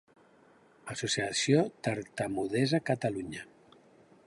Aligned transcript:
Associació 0.93 1.59
Tartamudesa 1.89 2.79
Catalunya. 2.91 3.49